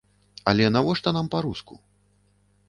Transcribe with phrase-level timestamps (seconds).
[0.51, 1.79] Але навошта нам па-руску?